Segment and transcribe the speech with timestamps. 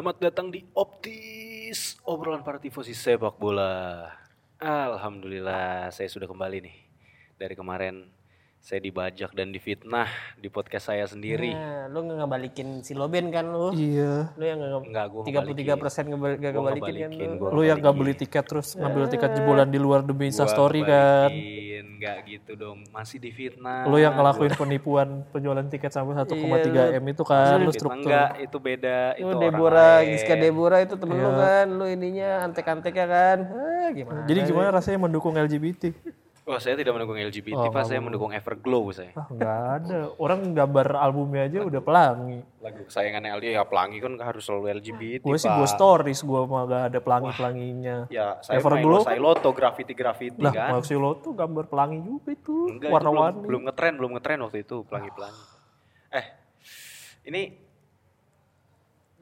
[0.00, 4.08] Selamat datang di Optis, obrolan para tifosi sepak bola.
[4.56, 6.76] Alhamdulillah, saya sudah kembali nih.
[7.36, 8.08] Dari kemarin
[8.64, 10.08] saya dibajak dan difitnah
[10.40, 11.52] di podcast saya sendiri.
[11.52, 13.76] Nah, lu nggak ngebalikin si Loben kan lu?
[13.76, 14.32] Iya.
[14.40, 17.48] Lu yang nggak Enggak, gua tiga puluh tiga persen nggak Gua ngebalikin kan ngebalikin, lu?
[17.52, 18.00] Lu yang gak ngebalikin.
[18.00, 21.28] beli tiket terus ngambil tiket jebolan di luar demi Insta story kan.
[21.80, 23.84] Ngebalikin, Nggak gitu dong, masih difitnah.
[23.88, 28.08] Lu yang ngelakuin penipuan penjualan tiket sampai 1,3 M itu kan lu struktur.
[28.08, 28.98] Enggak, itu beda.
[29.16, 30.08] itu Deborah, lain.
[30.16, 31.24] Giska Deborah itu temen Iya.
[31.24, 31.66] lu kan?
[31.68, 33.38] Lu ininya antek-anteknya kan?
[33.48, 34.20] Hah, gimana?
[34.28, 35.92] Jadi gimana rasanya mendukung LGBT?
[36.50, 37.86] Wah, saya tidak mendukung LGBT, Oh, Pak.
[37.86, 39.14] Saya mendukung Everglow saya.
[39.14, 40.00] Ah nggak ada.
[40.18, 42.42] Orang gambar albumnya aja udah pelangi.
[42.58, 46.66] Lagu kesayangannya Aldi ya pelangi kan harus selalu LGBT, Gue sih gue stories gue mah
[46.66, 48.10] gak ada pelangi-pelanginya.
[48.10, 50.70] Ya, saya Everglow main Loto, graffiti-graffiti Lah kan.
[50.74, 52.66] maksud lo tuh gambar pelangi juga itu.
[52.66, 53.46] Enggak, itu belum, Warna-warni.
[53.46, 55.42] belum ngetren, belum ngetren waktu itu pelangi-pelangi.
[56.10, 56.26] Eh,
[57.30, 57.42] ini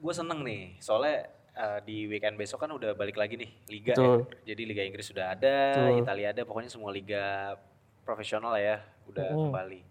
[0.01, 4.17] gue seneng nih, soalnya eh, di weekend besok kan udah balik lagi nih liga Betul.
[4.23, 4.55] ya.
[4.55, 5.99] Jadi liga Inggris sudah ada, Betul.
[6.07, 7.55] Italia ada, pokoknya semua liga
[8.07, 8.77] profesional lah ya
[9.11, 9.43] udah Mm-mm.
[9.51, 9.81] kembali.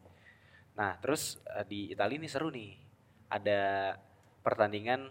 [0.79, 2.71] Nah, terus eh, di Italia ini seru nih,
[3.29, 3.95] ada
[4.41, 5.11] pertandingan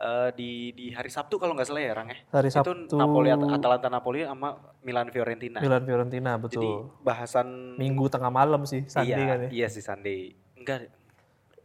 [0.00, 2.18] eh, di di hari Sabtu kalau nggak salah ya, Rang ya.
[2.32, 2.94] Hari Itu Sabtu.
[2.96, 5.58] Napoli Atalanta Napoli sama Milan Fiorentina.
[5.60, 6.90] Milan Fiorentina Jadi betul.
[7.04, 9.50] bahasan Minggu tengah malam sih, Sunday iya, kan ya.
[9.50, 10.34] Iya sih Sunday.
[10.58, 10.90] Enggak.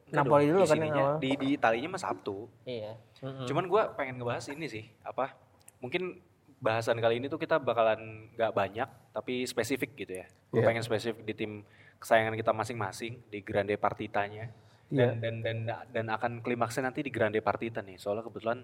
[0.09, 1.15] Napoli dulu di kan yang awal.
[1.21, 2.49] Di di Italinya mah Sabtu.
[2.65, 2.97] Iya.
[3.19, 3.45] Mm-mm.
[3.47, 5.35] Cuman gua pengen ngebahas ini sih, apa?
[5.79, 6.19] Mungkin
[6.59, 10.27] bahasan kali ini tuh kita bakalan nggak banyak tapi spesifik gitu ya.
[10.51, 10.67] Gue Iya.
[10.67, 11.51] pengen spesifik di tim
[11.99, 14.51] kesayangan kita masing-masing di Grande Partitanya.
[14.91, 15.15] Iya.
[15.15, 15.57] Dan, dan dan
[15.87, 17.95] dan akan klimaksnya nanti di Grande Partita nih.
[17.95, 18.59] Soalnya kebetulan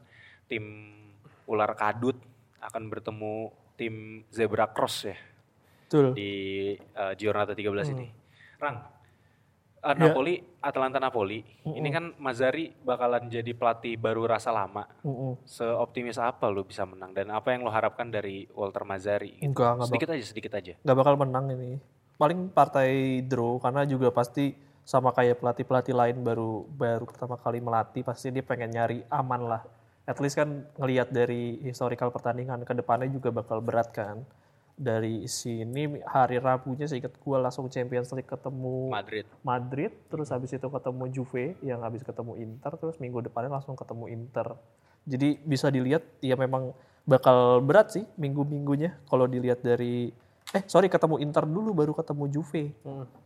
[0.47, 0.65] tim
[1.45, 2.17] ular kadut
[2.59, 5.17] akan bertemu tim Zebra Cross ya
[5.85, 6.17] Betul.
[6.17, 6.31] di
[6.97, 8.07] uh, Giornata 13 ini.
[8.57, 8.77] Rang,
[9.93, 9.93] uh.
[9.93, 14.89] Napoli, Atalanta Napoli, ini kan Mazzari bakalan jadi pelatih baru rasa lama.
[15.05, 15.37] Mm-mm.
[15.45, 19.37] Seoptimis apa lu bisa menang dan apa yang lo harapkan dari Walter Mazzari?
[19.37, 19.53] gitu?
[19.53, 20.73] Enggak, enggak sedikit aja, sedikit aja.
[20.81, 21.77] nggak bakal menang ini.
[22.15, 28.05] Paling partai draw karena juga pasti sama kayak pelatih-pelatih lain baru baru pertama kali melatih
[28.05, 29.61] pasti dia pengen nyari aman lah.
[30.05, 34.21] At least kan ngelihat dari historical pertandingan ke depannya juga bakal berat kan.
[34.75, 39.23] Dari sini hari Rabunya seingat gue langsung Champions League ketemu Madrid.
[39.39, 44.11] Madrid, terus habis itu ketemu Juve, yang habis ketemu Inter, terus minggu depannya langsung ketemu
[44.11, 44.59] Inter.
[45.07, 46.75] Jadi bisa dilihat ya memang
[47.07, 50.09] bakal berat sih minggu-minggunya kalau dilihat dari
[50.51, 52.75] eh sorry ketemu Inter dulu baru ketemu Juve.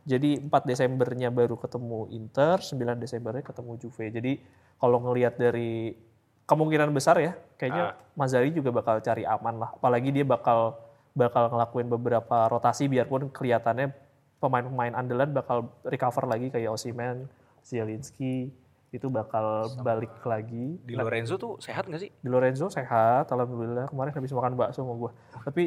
[0.06, 4.06] Jadi 4 Desembernya baru ketemu Inter, 9 Desembernya ketemu Juve.
[4.12, 4.32] Jadi
[4.78, 5.98] kalau ngelihat dari
[6.46, 9.70] kemungkinan besar ya, kayaknya Mazzari juga bakal cari aman lah.
[9.74, 10.74] Apalagi dia bakal
[11.20, 13.92] bakal ngelakuin beberapa rotasi biarpun kelihatannya
[14.40, 17.28] pemain-pemain andalan bakal recover lagi kayak Osimhen,
[17.60, 18.48] Zielinski
[18.90, 20.80] itu bakal balik lagi.
[20.82, 22.10] Di Lorenzo tuh sehat gak sih?
[22.10, 23.86] Di Lorenzo sehat, alhamdulillah.
[23.86, 25.10] Kemarin habis makan bakso sama gue.
[25.44, 25.64] Tapi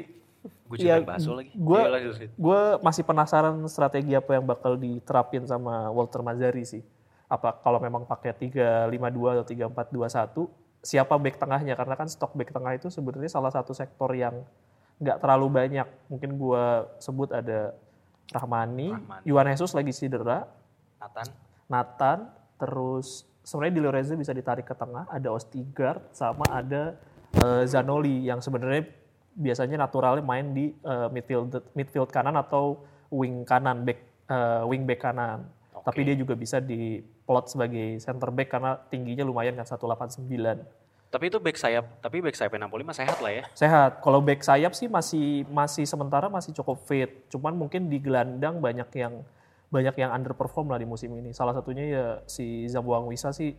[0.68, 1.56] Gue juga bakso lagi.
[1.56, 6.84] gua- Iya, gue masih penasaran strategi apa yang bakal diterapin sama Walter Mazzari sih.
[7.32, 10.52] Apa kalau memang pakai 352 atau 3421,
[10.84, 11.80] siapa back tengahnya?
[11.80, 14.44] Karena kan stok back tengah itu sebenarnya salah satu sektor yang
[15.04, 15.88] nggak terlalu banyak.
[16.08, 16.66] Mungkin gue
[17.04, 17.76] sebut ada
[18.32, 19.24] Rahmani, Rahmani.
[19.28, 20.48] Yuan Jesus lagi cedera,
[20.98, 21.28] Nathan.
[21.68, 22.20] Nathan,
[22.58, 26.96] terus sebenarnya Di Lorenzo bisa ditarik ke tengah, ada Ostigard sama ada
[27.36, 28.88] eh, Zanoli yang sebenarnya
[29.34, 34.00] biasanya naturalnya main di eh, midfield midfield kanan atau wing kanan back
[34.32, 35.46] eh, wing back kanan.
[35.76, 35.92] Oke.
[35.92, 40.83] Tapi dia juga bisa di plot sebagai center back karena tingginya lumayan kan 189.
[41.14, 43.44] Tapi itu back sayap, tapi back sayap Napoli mah sehat lah ya.
[43.54, 44.02] Sehat.
[44.02, 47.30] Kalau back sayap sih masih masih sementara masih cukup fit.
[47.30, 49.22] Cuman mungkin di gelandang banyak yang
[49.70, 51.30] banyak yang underperform lah di musim ini.
[51.30, 53.54] Salah satunya ya si Zamboang Wisa sih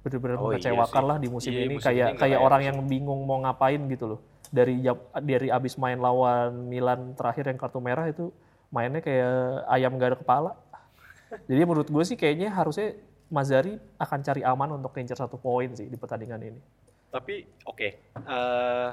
[0.00, 1.08] benar-benar Oh, iya mengecewakan sih.
[1.12, 4.04] lah di musim Iya, ini musim kayak ini kayak orang yang bingung mau ngapain gitu
[4.16, 4.20] loh.
[4.48, 4.80] Dari
[5.20, 8.32] dari abis main lawan Milan terakhir yang kartu merah itu
[8.72, 10.50] mainnya kayak ayam gak ada kepala.
[11.44, 12.96] Jadi menurut gue sih kayaknya harusnya
[13.32, 16.60] Mazari akan cari aman untuk ngincer satu poin sih di pertandingan ini.
[17.14, 18.88] Tapi oke, eh,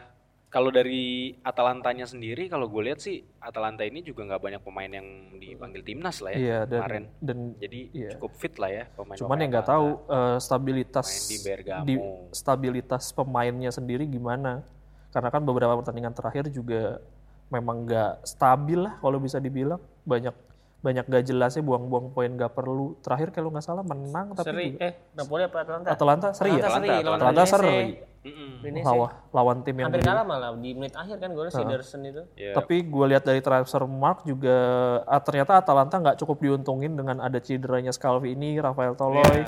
[0.52, 5.08] kalau dari Atalantanya sendiri, kalau gue lihat sih Atalanta ini juga nggak banyak pemain yang
[5.42, 7.04] dipanggil timnas lah ya Iya dan kemarin.
[7.18, 8.10] dan Jadi iya.
[8.14, 9.18] cukup fit lah ya pemain.
[9.18, 11.86] Cuman yang nggak tahu eh, stabilitas di Bergamo.
[11.88, 11.96] di
[12.36, 14.62] stabilitas pemainnya sendiri gimana?
[15.10, 17.02] Karena kan beberapa pertandingan terakhir juga
[17.50, 20.36] memang nggak stabil lah kalau bisa dibilang banyak
[20.82, 22.98] banyak gak jelasnya buang-buang poin gak perlu.
[23.00, 25.88] Terakhir kalau nggak salah menang tapi Seri, juga- eh Napoli apa Atalanta?
[25.88, 26.58] Atalanta seri ya.
[26.60, 27.54] Atalanta seri, lawan Atalanta Udinese.
[27.54, 27.78] seri.
[28.22, 28.86] Udinese.
[28.86, 32.22] Lawan, lawan tim yang Hampir kalah malah di menit akhir kan golnya si Ederson itu.
[32.34, 34.58] Ya, Tapi gue lihat dari transfer mark juga
[35.04, 39.42] ah, ternyata Atalanta nggak cukup diuntungin dengan ada cederanya Scalvini, Rafael Toloi,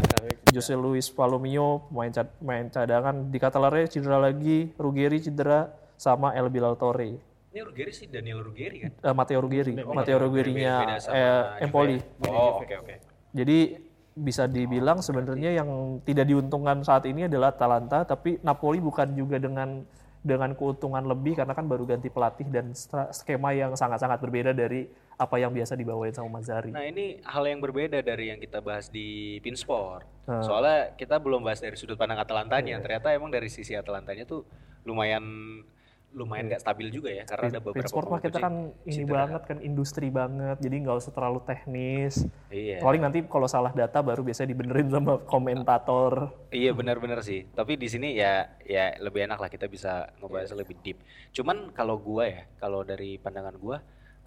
[0.50, 6.50] Jose Luis Palomino, main cad- main cadangan di Catalare cedera lagi, Ruggeri cedera sama El
[6.50, 7.32] Bilal Torre.
[7.53, 8.91] Ini Ruggeri sih Daniel Ruggeri kan?
[8.97, 11.97] Eh, Matteo Ruggeri, Matteo Ruggerinya Beda sama eh, Empoli.
[12.25, 12.95] Oh oke oke.
[13.29, 13.77] Jadi
[14.13, 19.85] bisa dibilang sebenarnya yang tidak diuntungkan saat ini adalah Atalanta, tapi Napoli bukan juga dengan
[20.23, 22.71] dengan keuntungan lebih karena kan baru ganti pelatih dan
[23.11, 24.88] skema yang sangat-sangat berbeda dari
[25.19, 26.71] apa yang biasa dibawain sama Mazzari.
[26.71, 30.07] Nah ini hal yang berbeda dari yang kita bahas di Pinsport.
[30.25, 30.41] Hmm.
[30.41, 32.79] Soalnya kita belum bahas dari sudut pandang Atalantanya.
[32.81, 34.47] Ternyata emang dari sisi Atalantanya tuh
[34.88, 35.21] lumayan
[36.13, 39.13] lumayan nggak stabil juga ya karena ada beberapa Sport mah kita kan ini cedera.
[39.25, 42.30] banget kan industri banget, jadi nggak usah terlalu teknis.
[42.54, 42.80] Iya.
[42.86, 46.30] Paling nanti kalau salah data baru biasa dibenerin sama komentator.
[46.54, 47.50] Iya benar-benar sih.
[47.51, 51.01] Tapi di sini ya ya lebih enak lah kita bisa ngebahas lebih deep.
[51.33, 53.77] Cuman kalau gua ya, kalau dari pandangan gua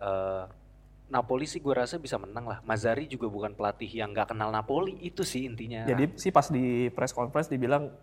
[0.02, 0.44] eh
[1.06, 2.58] Napoli sih gua rasa bisa menang lah.
[2.66, 5.86] Mazzari juga bukan pelatih yang nggak kenal Napoli itu sih intinya.
[5.86, 7.94] Jadi sih pas di press conference dibilang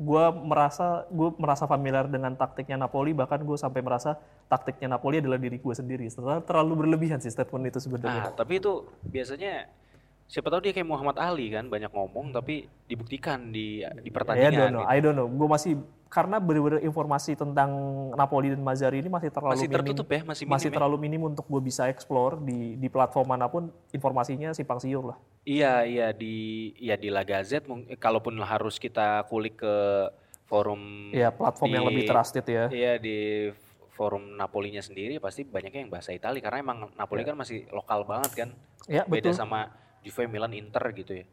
[0.00, 4.16] gue merasa gue merasa familiar dengan taktiknya Napoli bahkan gue sampai merasa
[4.48, 6.08] taktiknya Napoli adalah diri gue sendiri.
[6.08, 8.32] Setelah terlalu berlebihan sih statement itu sebenarnya.
[8.32, 9.68] Nah, tapi itu biasanya
[10.24, 14.56] siapa tahu dia kayak Muhammad Ali kan banyak ngomong tapi dibuktikan di di I pertandingan.
[14.56, 14.94] don't know, gitu.
[14.94, 15.28] I don't know.
[15.28, 15.72] Gue masih
[16.10, 17.70] karena bener-bener informasi tentang
[18.18, 20.74] Napoli dan Mazzari ini masih terlalu Masih minim, tertutup ya, masih minim ya.
[20.74, 25.18] terlalu minim untuk gue bisa explore di di platform mana pun informasinya simpang siur lah.
[25.46, 26.34] Iya, iya di
[26.76, 29.74] ya di La Gazette kalaupun harus kita kulik ke
[30.50, 32.66] forum Ya platform yang di- lebih trusted ya.
[32.66, 33.16] Iya di
[33.94, 38.34] forum Napolinya sendiri pasti banyaknya yang bahasa Italia karena emang Napoli kan masih lokal banget
[38.34, 38.48] kan.
[38.90, 39.38] Ya Beda betul.
[39.38, 39.70] sama
[40.02, 41.24] Juve, Milan, Inter gitu ya.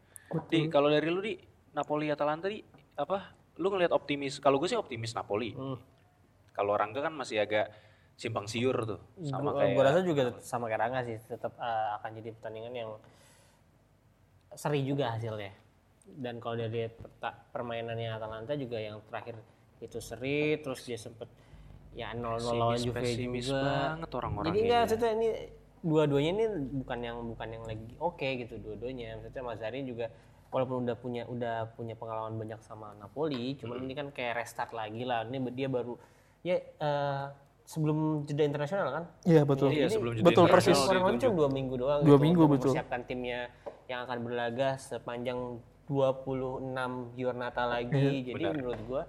[0.46, 1.34] Di kalau dari lu di
[1.74, 2.62] Napoli Atalanta di
[2.94, 3.34] apa?
[3.58, 4.38] Lu ngelihat optimis.
[4.38, 5.52] Kalau gue sih optimis Napoli.
[5.52, 5.78] Hmm.
[6.54, 7.70] Kalau Rangga kan masih agak
[8.18, 8.98] simpang siur tuh
[9.30, 12.90] sama Gue kayak rasa juga sama kayak Rangga sih tetap eh, akan jadi pertandingan yang
[14.58, 15.54] seri juga hasilnya.
[16.08, 16.88] Dan kalau dari
[17.54, 19.38] permainannya Atalanta juga yang terakhir
[19.78, 21.30] itu seri, terus dia sempet
[21.94, 23.00] ya 0-0 lawan Juve
[23.38, 23.94] juga.
[23.94, 25.28] banget orang-orang Jadi enggak maksudnya ini
[25.82, 26.44] dua-duanya ini
[26.82, 29.18] bukan yang bukan yang lagi oke gitu dua-duanya.
[29.18, 30.06] Maksudnya Mazzari juga
[30.48, 35.04] walaupun udah punya udah punya pengalaman banyak sama Napoli, cuman ini kan kayak restart lagi
[35.04, 35.24] lah.
[35.28, 35.94] Ini dia baru
[36.40, 37.26] ya eh,
[37.68, 39.04] sebelum jeda internasional kan?
[39.28, 39.68] Iya betul.
[39.70, 40.78] Iya, sebelum jeda betul persis.
[40.80, 42.00] Kurang lebih cuma dua minggu doang.
[42.00, 42.70] Dua gitu minggu, untuk betul.
[42.72, 43.40] Mempersiapkan timnya
[43.88, 48.24] yang akan berlaga sepanjang 26 giornata lagi.
[48.24, 49.02] Iya, Jadi menurut gua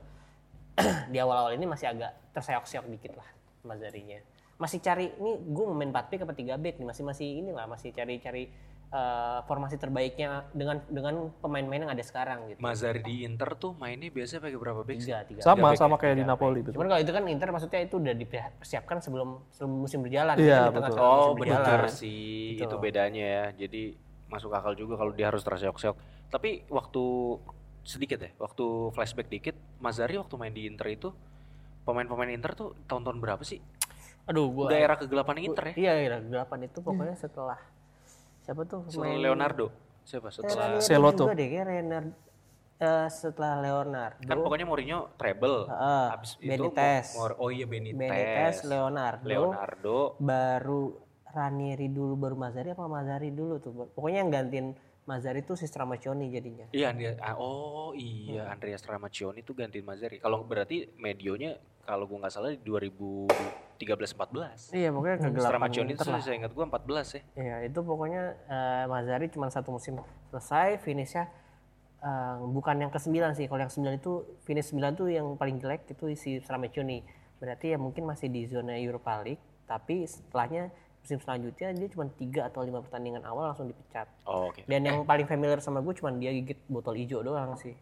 [1.11, 3.27] di awal-awal ini masih agak terseok-seok dikit lah
[3.63, 4.19] Mazarinya.
[4.59, 7.63] Masih cari ini gue mau main 4 back apa 3 back nih masih masih inilah
[7.63, 8.51] masih cari-cari
[8.91, 12.59] eh, formasi terbaiknya dengan dengan pemain-pemain yang ada sekarang gitu.
[12.59, 14.99] Mazzari di Inter tuh mainnya biasanya pakai berapa back?
[14.99, 15.41] Tiga, tiga.
[15.47, 16.75] Sama sama kayak di Napoli betul.
[16.75, 20.35] Cuman kalau itu kan Inter maksudnya itu udah dipersiapkan sebelum sebelum musim berjalan.
[20.35, 20.97] Iya, kan betul.
[20.99, 23.45] Oh benar sih itu bedanya ya.
[23.55, 23.95] Jadi
[24.27, 25.95] masuk akal juga kalau dia harus terseok-seok.
[26.29, 27.03] Tapi waktu
[27.87, 31.09] sedikit ya, waktu flashback dikit, Mazzari waktu main di Inter itu
[31.87, 33.57] pemain-pemain Inter tuh tahun-tahun berapa sih?
[34.29, 35.73] Aduh, gua Udah era kegelapan Inter ya.
[35.73, 37.57] Iya, iya, delapan itu pokoknya setelah
[38.45, 39.73] siapa tuh Setelah Leonardo.
[40.05, 40.29] Siapa?
[40.29, 41.25] Setelah Seloto.
[41.25, 42.13] juga deh, kayak Leonardo.
[42.79, 45.67] Eh, setelah Leonardo, kan pokoknya Mourinho treble.
[45.67, 47.11] Heeh, Habis itu Benitez.
[47.11, 47.99] Mor- oh iya Benitez.
[47.99, 49.97] Benitez, Leonardo, Leonardo.
[50.15, 50.95] baru
[51.27, 53.91] Ranieri dulu, baru Mazzari apa Mazzari dulu tuh.
[53.91, 54.67] Pokoknya yang gantiin
[55.03, 56.71] Mazzari tuh si Stramaccioni jadinya.
[56.71, 60.23] Iya, Andrea, ah, oh iya Andreas Ramaccioni itu gantiin Mazzari.
[60.23, 61.59] Kalau berarti medionya
[61.89, 64.77] kalau gua nggak salah di 2013-14.
[64.77, 66.21] Iya, pokoknya kegelapan Stramaccioni itu Inter lah.
[66.21, 67.21] saya ingat gua 14 ya.
[67.33, 69.97] Iya, itu pokoknya eh, Mazzari cuma satu musim
[70.29, 71.25] selesai, finishnya
[72.05, 73.49] eh, bukan yang ke-9 sih.
[73.49, 74.11] Kalau yang 9 itu
[74.45, 77.01] finish 9 tuh yang paling jelek itu si Stramaccioni.
[77.41, 80.69] Berarti ya mungkin masih di zona Europa League, tapi setelahnya
[80.99, 84.05] musim selanjutnya dia cuma 3 atau 5 pertandingan awal langsung dipecat.
[84.29, 84.61] Oh, oke.
[84.69, 87.73] Dan yang paling familiar sama gue cuma dia gigit botol hijau doang sih.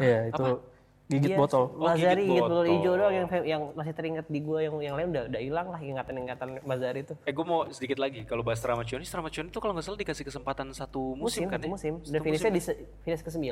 [0.00, 0.71] Iya, itu
[1.12, 1.64] gigit Dia- botol.
[1.70, 2.72] Oh, Lazari gigit gigit botol botol.
[2.72, 5.80] hijau doang yang yang masih teringat di gue yang yang lain udah udah hilang lah
[5.80, 7.14] ingatan-ingatan Lazari itu.
[7.20, 10.66] Eh gue mau sedikit lagi kalau bahas Stramaccioni, Stramaccioni itu kalau nggak salah dikasih kesempatan
[10.70, 11.70] satu musim, Musim, kan satu ya?
[11.70, 11.94] musim.
[11.98, 13.44] Satu Dan finishnya di se- finish ke-9.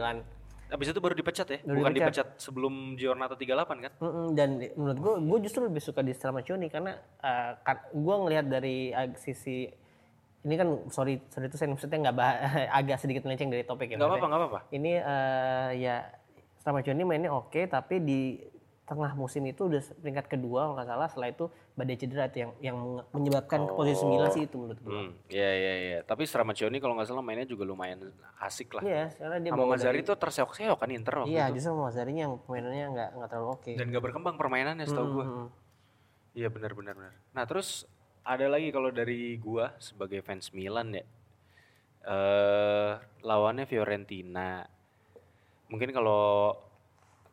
[0.70, 1.58] Abis itu baru dipecat ya?
[1.60, 2.26] Baru Bukan dipecat.
[2.26, 3.50] dipecat sebelum Giornata 38
[3.80, 3.92] kan?
[3.98, 8.46] Mm-mm, dan menurut gue, gue justru lebih suka di Stramaccioni karena uh, kan, gue ngelihat
[8.46, 9.66] dari ag- sisi
[10.40, 12.40] ini kan sorry sorry itu saya maksudnya nggak bah-
[12.78, 13.98] agak sedikit melenceng dari topik ya.
[13.98, 14.38] Nggak maksudnya.
[14.38, 14.60] apa-apa.
[14.70, 15.96] Ini eh, ya
[16.60, 18.20] Stramaccioni mainnya oke tapi di
[18.90, 21.44] tengah musim itu udah peringkat kedua kalau nggak salah setelah itu
[21.78, 22.76] badai cedera itu yang yang
[23.14, 24.90] menyebabkan posisi 9 sih itu menurut gue.
[24.90, 25.98] Hmm, iya iya iya.
[26.02, 28.10] Tapi Stramaccioni kalau nggak salah mainnya juga lumayan
[28.42, 28.82] asik lah.
[28.82, 31.54] Iya, karena dia Sama bawa Mazzari tuh terseok-seok kan Inter waktu Iya, itu.
[31.62, 33.72] justru sama Mazzarinya yang permainannya nggak nggak terlalu oke.
[33.78, 35.24] Dan gak berkembang permainannya setahu gue.
[35.24, 35.46] Mm-mm.
[36.34, 37.14] Iya benar benar benar.
[37.30, 37.86] Nah terus
[38.26, 41.06] ada lagi kalau dari gua sebagai fans Milan ya.
[42.10, 44.66] Eh lawannya Fiorentina.
[45.70, 46.58] Mungkin kalau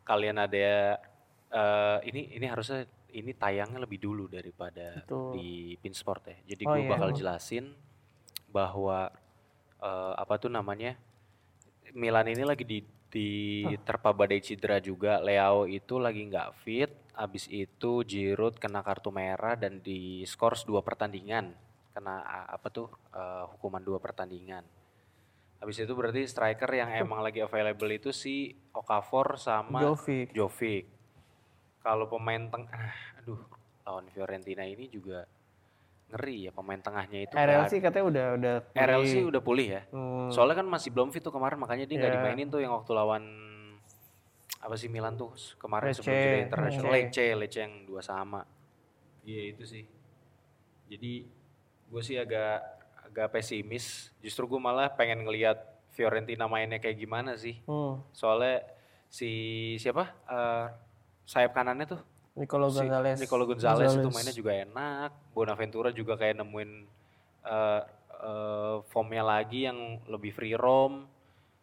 [0.08, 1.01] kalian ada
[1.48, 5.39] eh ini ini harusnya ini tayangnya lebih dulu daripada Betul.
[5.39, 6.38] di Pinsport ya.
[6.56, 6.91] Jadi Oh, gue iya.
[6.91, 7.74] bakal jelasin
[8.51, 9.10] bahwa
[9.82, 10.96] eh, apa tuh namanya
[11.96, 15.24] Milan ini lagi di di terpa badai cedera juga.
[15.24, 16.91] Leo itu lagi nggak fit.
[17.17, 21.56] Abis itu Giroud kena kartu merah dan di skors dua pertandingan.
[21.96, 24.62] Kena apa tuh eh, hukuman dua pertandingan.
[25.57, 30.29] Habis itu berarti striker yang emang lagi available itu si Okafor sama Jovic.
[30.31, 30.85] Jovic.
[31.81, 33.41] Kalau pemain tengah, aduh,
[33.81, 35.25] lawan Fiorentina ini juga
[36.07, 37.33] ngeri ya pemain tengahnya itu.
[37.35, 37.67] nggak RL ada.
[37.67, 39.07] sih katanya udah udah pulih.
[39.09, 39.81] sih udah pulih ya.
[39.91, 40.29] Hmm.
[40.31, 42.19] Soalnya kan masih belum fit tuh kemarin makanya dia nggak Iya.
[42.21, 43.23] dimainin tuh yang waktu lawan
[44.57, 46.91] apa sih Milan tuh kemarin Lecce, sebelum jadi internasional.
[46.91, 48.41] Lecce, Lecce yang dua sama.
[49.23, 49.83] Iya itu sih.
[50.87, 51.27] Jadi
[51.87, 52.76] gue sih agak
[53.17, 54.13] agak pesimis.
[54.21, 55.57] Justru gue malah pengen ngelihat
[55.97, 57.57] Fiorentina mainnya kayak gimana sih.
[57.65, 57.97] Hmm.
[58.13, 58.62] Soalnya
[59.09, 59.31] si
[59.81, 60.65] siapa eh,
[61.25, 62.01] sayap kanannya tuh
[62.38, 63.17] Nicolo si Gonzalez.
[63.17, 64.13] Nicolo Gonzalez, itu Gonzalez.
[64.13, 65.12] mainnya juga enak.
[65.33, 66.71] Bonaventura juga kayak nemuin
[67.41, 67.81] eh
[68.21, 71.09] eh, formnya lagi yang lebih free roam.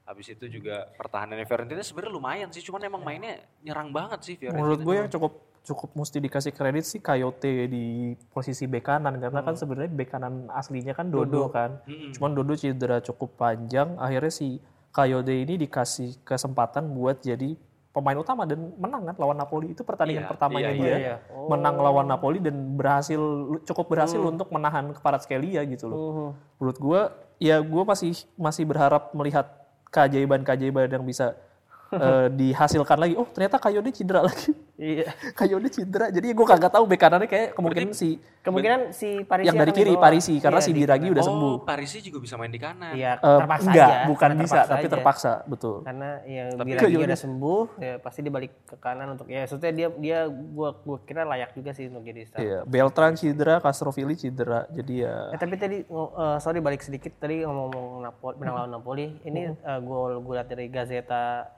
[0.05, 4.61] Habis itu juga pertahanannya Fiorentina sebenarnya lumayan sih, cuman emang mainnya nyerang banget sih Fiorentina.
[4.61, 5.33] Menurut gue yang cukup
[5.65, 10.53] cukup mesti dikasih kredit sih Coyote di posisi bek kanan karena kan sebenarnya bek kanan
[10.53, 11.81] aslinya kan Dodo, kan.
[11.89, 12.13] Mm-mm.
[12.13, 14.61] Cuman Dodo cedera cukup panjang, akhirnya si
[14.93, 17.57] Coyote ini dikasih kesempatan buat jadi
[17.95, 21.17] pemain utama dan menang kan lawan Napoli itu pertandingan Iya, pertamanya iya, dia iya, iya.
[21.31, 21.47] Oh.
[21.47, 23.23] menang lawan Napoli dan berhasil
[23.65, 25.99] cukup berhasil untuk menahan Kvaratskhelia gitu loh.
[25.99, 26.29] Mhm.
[26.59, 27.01] Menurut gue
[27.39, 29.47] ya gue masih masih berharap melihat
[29.95, 31.39] keajaiban-keajaiban yang bisa
[31.95, 33.15] eh, dihasilkan lagi.
[33.15, 34.51] Oh ternyata Kayode cedera lagi.
[34.75, 35.07] Iya.
[35.39, 36.11] Kayode cedera.
[36.11, 39.97] Jadi gue kagak tahu bek kanannya kayak kemungkinan si Kemungkinan si Parisi yang dari kiri.
[39.97, 41.55] Parisi karena Iya, si di- Biragi udah oh, sembuh.
[41.65, 42.93] Parisi juga bisa main di kanan.
[42.93, 44.05] Iya, Eh, terpaksa enggak, aja.
[44.05, 44.93] bukan karena bisa, tapi aja.
[44.93, 45.77] terpaksa, betul.
[45.81, 49.73] Karena ya Tapi Biragi udah sembuh, ya pasti dia balik ke kanan untuk ya maksudnya
[49.73, 52.39] dia dia gua gua kira layak juga sih untuk jadi star.
[52.39, 54.69] Iya, Beltran cedera, Castrovilli cedera.
[54.69, 59.07] Jadi ya Eh, tapi tadi eh, sorry balik sedikit tadi ngomong-ngomong Napoli, menang lawan Napoli.
[59.23, 61.49] Ini eh, gol gue lihat dari Gazeta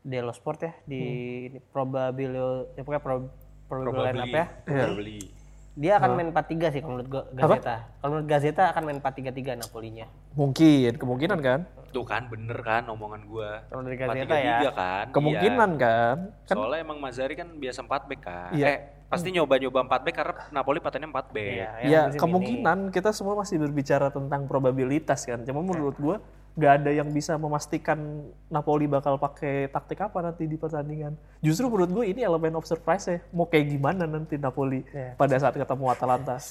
[0.00, 1.00] dello Sport ya di
[1.52, 3.22] ini, probabilio ya pokoknya prob,
[3.68, 4.46] probable line up ya.
[4.64, 5.20] Probably.
[5.80, 7.76] Dia akan main 4-3 sih kalau menurut gua Gazeta.
[8.02, 10.06] Kalau menurut Gazeta akan main 4-3-3 Napolinya.
[10.34, 11.60] mungkin, kemungkinan kan?
[11.94, 13.64] Tuh kan bener kan omongan gua.
[13.70, 14.70] Kalau dari 4-3-3 Gazeta ya.
[14.74, 15.04] kan.
[15.14, 16.16] Kemungkinan kan?
[16.34, 16.52] Iya.
[16.52, 18.50] Soalnya emang Mazari kan biasa 4 back kan.
[18.50, 18.66] Iya.
[18.66, 21.54] Eh, pasti nyoba-nyoba 4 back karena Napoli patennya 4 back.
[21.54, 25.46] Iya, Ya kemungkinan kita semua masih berbicara tentang probabilitas kan.
[25.46, 26.18] Cuma menurut gua
[26.50, 27.96] nggak ada yang bisa memastikan
[28.46, 31.14] Napoli bakal pakai taktik apa nanti di pertandingan.
[31.38, 33.18] Justru menurut gue ini elemen of surprise ya.
[33.30, 35.14] Mau kayak gimana nanti Napoli Iya.
[35.14, 36.36] pada saat ketemu Atalanta.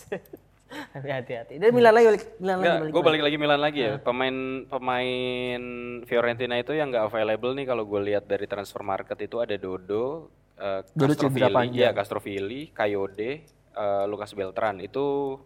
[0.94, 1.58] Hati-hati.
[1.58, 2.92] Dan Milan lagi balik Milan lagi Enggak, balik.
[2.94, 3.94] gue balik lagi Milan lagi ya.
[3.98, 4.36] Pemain
[4.70, 5.62] pemain
[6.06, 10.30] Fiorentina itu yang nggak available nih kalau gue lihat dari transfer market itu ada Dodo,
[10.56, 13.32] eh, Dodo Castrovilli, ya Castrovilli, Kayode,
[13.74, 15.38] eh, Lucas Beltran itu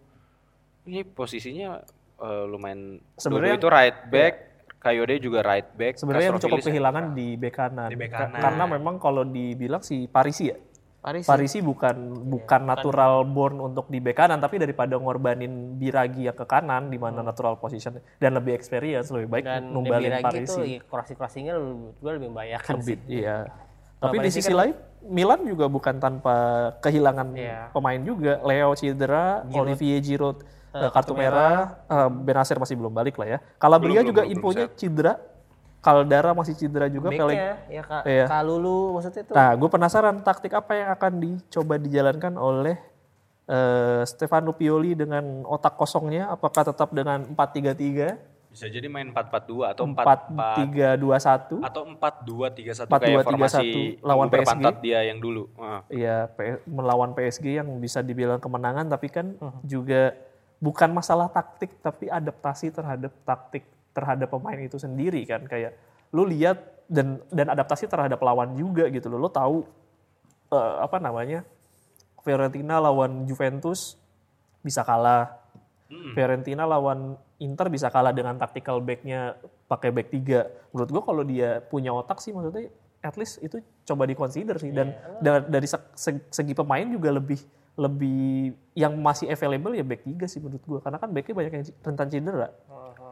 [0.83, 1.79] ini posisinya
[2.23, 3.03] eh, lumayan.
[3.19, 4.33] Sebenarnya- itu right back,
[4.79, 5.95] Kayode juga right back.
[5.95, 7.87] Sebenarnya yang cukup kehilangan di bek kanan.
[7.87, 8.41] Di bek Ka- kanan.
[8.43, 10.59] Karena memang kalau dibilang si Parisi ya.
[10.99, 11.23] Paris.
[11.23, 11.95] Parisi bukan
[12.31, 16.95] bukan natural born untuk di bek kanan tapi daripada ngorbanin Biragi yang ke kanan di
[16.95, 20.63] mana natural position dan lebih experience lebih baik dan numbalin Dembele itu Parisi.
[20.63, 21.53] ya, kurasi-kurasinya
[21.99, 23.19] gue lebih membahayakan Lebih, sih.
[23.19, 23.51] iya.
[23.99, 26.35] Tapi di Parisi sisi lain Milan juga bukan tanpa
[26.79, 27.69] kehilangan Iya.
[27.69, 28.39] pemain juga.
[28.41, 30.41] Leo cedera, Olivier Giroud
[30.71, 33.39] eh, kartu merah, eh, Benacer masih belum balik lah ya.
[33.55, 34.79] Calabria Belum, juga belum, belum infonya sehat.
[34.79, 35.13] cedera.
[35.79, 37.11] Caldara masih cedera juga.
[37.11, 38.25] Pelleg- Backnya ya Kak Iya.
[38.25, 39.35] Kalulu maksudnya tuh.
[39.35, 42.79] Nah, gue penasaran taktik apa yang akan dicoba dijalankan oleh
[43.43, 46.31] eh, Stefano Pioli dengan otak kosongnya.
[46.31, 48.15] Apakah tetap dengan 4-3-3,
[48.53, 51.57] Bisa jadi main 4-4-2 atau 4 4-3-2-1?
[51.59, 53.67] atau 4-2-3-1 4-2-3-1 kayak formasi
[53.99, 54.63] lawan PSG.
[54.79, 55.49] Dia yang dulu.
[55.57, 55.79] Heeh.
[55.89, 59.57] Iya, P- melawan PSG yang bisa dibilang kemenangan, tapi kan Hmm.
[59.63, 60.13] juga
[60.61, 65.41] bukan masalah taktik, tapi adaptasi terhadap taktik terhadap pemain itu sendiri kan.
[65.43, 65.73] Kayak
[66.09, 69.17] lu lihat dan dan adaptasi terhadap lawan juga gitu loh.
[69.17, 69.65] Lo tahu
[70.49, 71.41] eh, apa namanya
[72.21, 73.97] Fiorentina lawan Juventus
[74.61, 75.41] bisa kalah.
[76.13, 79.35] Fiorentina lawan Inter bisa kalah dengan tactical back-nya
[79.67, 80.71] pakai back 3.
[80.71, 84.91] Menurut gua kalau dia punya otak sih maksudnya at least itu coba dikonsider sih dan
[85.19, 87.35] da- dari se- se- segi pemain juga lebih
[87.75, 91.63] lebih yang masih available ya back 3 sih menurut gua karena kan backnya banyak yang
[91.81, 92.47] rentan cedera.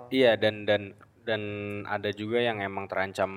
[0.08, 0.82] Iya dan dan
[1.22, 1.42] dan
[1.86, 3.30] ada juga yang emang terancam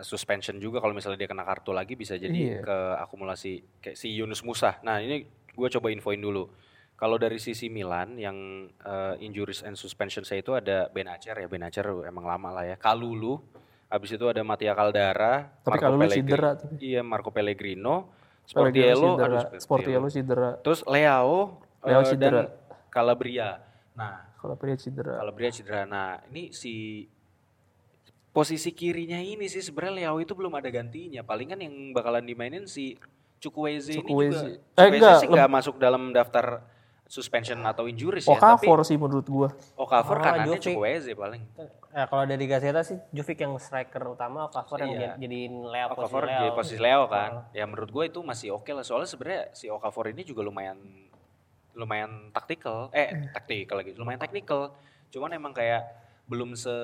[0.00, 2.58] suspension juga kalau misalnya dia kena kartu lagi bisa jadi Iya.
[2.62, 4.80] ke akumulasi kayak si Yunus Musa.
[4.80, 6.50] Nah ini gue coba infoin dulu.
[6.98, 11.86] Kalau dari sisi Milan yang eh, injuries and suspension saya itu ada Benacer ya Benacer
[12.02, 12.76] emang lama lah ya.
[12.76, 13.38] Kalulu,
[13.86, 16.50] habis itu ada Mattia Caldara, Tapi Marco Kalulu cedera.
[16.82, 18.10] Iya Marco Pellegrino,
[18.50, 22.42] Pellegrino Sportiello, cedera, Sportiello cedera, Terus Leao, Leo eh, cedera.
[22.42, 22.46] dan
[22.90, 23.62] Calabria.
[23.94, 25.18] Nah kalau dia cedera.
[25.18, 25.82] Calabria cedera.
[25.82, 27.04] Nah, ini si
[28.30, 31.26] posisi kirinya ini sih sebenarnya Leao itu belum ada gantinya.
[31.26, 32.94] Palingan yang bakalan dimainin si
[33.42, 34.38] Chukwueze ini Chukwueze.
[34.38, 34.46] juga.
[34.46, 36.62] Eh, Chukwueze enggak, sih nggak masuk dalam daftar
[37.08, 39.48] suspension atau injuries ya, tapi Okafor sih menurut gua.
[39.74, 40.76] Okafor Oh, kanannya Jovic.
[40.76, 41.40] Chukwueze paling.
[41.88, 45.00] Nah, kalau dari Gazeta sih Jovic yang striker utama, Okafor yang Iya.
[45.08, 46.36] jad- jadiin Leo posisi Okafor Leo.
[46.38, 47.30] jadi posisi Leo kan.
[47.50, 48.84] Ya menurut gue itu masih oke lah.
[48.84, 50.76] Soalnya sebenarnya si Okafor ini juga lumayan
[51.72, 52.92] lumayan taktikal.
[52.92, 53.94] Eh, taktikal lagi.
[53.94, 54.76] Lumayan teknikal.
[55.08, 55.88] Cuman emang kayak
[56.26, 56.74] belum se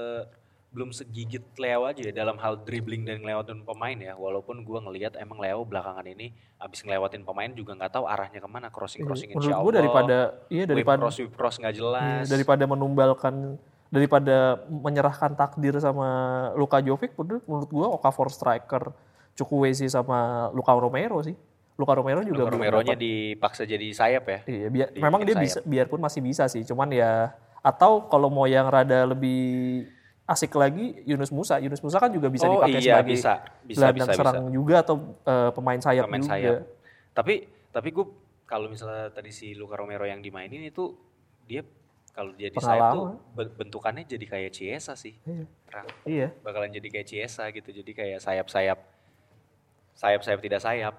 [0.74, 4.18] belum segigit Leo aja ya dalam hal dribbling dan ngelewatin pemain ya.
[4.18, 8.48] Walaupun gue ngelihat emang Leo belakangan ini abis ngelewatin pemain juga nggak tahu arahnya ke
[8.50, 9.74] mana crossing crossing Menurut insya Allah.
[9.78, 10.16] daripada
[10.50, 12.26] iya daripada cross cross nggak jelas.
[12.26, 13.54] Iya, daripada menumbalkan
[13.94, 16.08] daripada menyerahkan takdir sama
[16.58, 18.90] Luka Jovic menurut, gua Okafor striker
[19.38, 21.38] Chukwueze sama Luka Romero sih
[21.78, 24.38] Luka Romero juga Luka Romero-nya dipaksa jadi sayap ya.
[24.50, 25.46] iya biar, memang dia sayap.
[25.46, 29.86] bisa biarpun masih bisa sih cuman ya atau kalau mau yang rada lebih
[30.24, 33.34] asik lagi Yunus Musa Yunus Musa kan juga bisa Oh, dipakai iya, sebagai bisa.
[33.60, 36.56] Bisa, gelandang bisa, serang juga atau eh, pemain sayap pemain juga sayap.
[37.12, 37.34] Tapi
[37.68, 38.06] tapi gue
[38.48, 40.96] kalau misalnya tadi si Luka Romero yang dimainin itu
[41.44, 41.60] dia
[42.16, 45.12] kalau dia di sayap tuh bentukannya jadi kayak Ciesa sih.
[45.28, 45.44] Iya.
[45.68, 45.86] Terang.
[46.08, 47.68] iya Bakalan jadi kayak Ciesa gitu.
[47.68, 48.78] Jadi kayak sayap-sayap
[49.94, 50.94] sayap-sayap tidak sayap.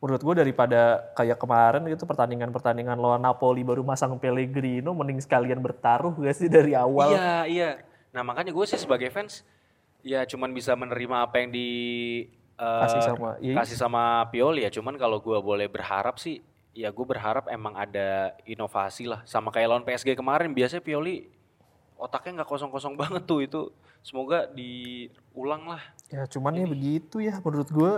[0.00, 6.16] menurut gue daripada kayak kemarin gitu pertandingan-pertandingan lawan Napoli baru masang Pellegrino mending sekalian bertaruh
[6.16, 7.70] gak sih dari awal Iya, iya.
[8.10, 9.46] Nah, makanya gue sih sebagai fans
[10.00, 11.68] ya cuman bisa menerima apa yang di
[12.56, 13.54] eh, Kasih sama- iya.
[13.56, 14.70] kasih sama Pioli ya.
[14.70, 19.22] Cuman kalau gue boleh berharap sih ya gue berharap emang ada inovasi lah.
[19.24, 21.28] Sama kayak lawan PSG kemarin biasanya Pioli
[22.00, 23.62] otaknya nggak kosong-kosong banget tuh itu.
[24.00, 25.82] Semoga diulang lah.
[26.08, 27.36] Ya cuman ya begitu ya.
[27.40, 27.92] Menurut gue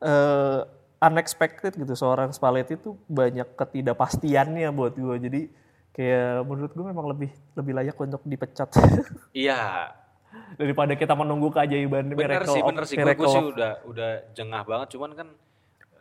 [0.00, 0.60] eh,
[1.00, 1.92] unexpected gitu.
[1.92, 5.16] Seorang Spalletti itu banyak ketidakpastiannya buat gue.
[5.18, 5.40] Jadi
[5.90, 8.68] kayak menurut gue memang lebih lebih layak untuk dipecat.
[9.30, 9.94] Iya.
[10.54, 12.96] Daripada kita menunggu keajaiban bener miracle sih bener sih.
[12.98, 14.98] Gue sih udah udah jengah banget.
[14.98, 15.28] Cuman kan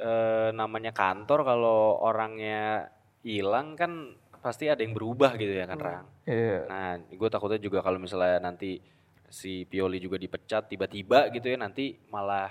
[0.01, 2.89] eh, namanya kantor kalau orangnya
[3.25, 6.05] hilang kan pasti ada yang berubah gitu ya kan Rang?
[6.23, 6.59] Iya.
[6.65, 8.79] Nah, gue takutnya juga kalau misalnya nanti
[9.29, 12.49] si Pioli juga dipecat tiba-tiba gitu ya nanti malah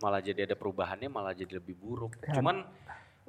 [0.00, 2.16] malah jadi ada perubahannya malah jadi lebih buruk.
[2.32, 2.64] Cuman